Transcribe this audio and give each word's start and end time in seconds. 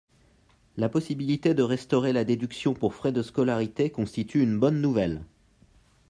La 0.77 0.89
possibilité 0.89 1.53
de 1.53 1.61
restaurer 1.61 2.11
la 2.11 2.23
déduction 2.23 2.73
pour 2.73 2.95
frais 2.95 3.11
de 3.11 3.21
scolarité 3.21 3.91
constitue 3.91 4.41
une 4.41 4.59
bonne 4.59 4.81
nouvelle. 4.81 5.21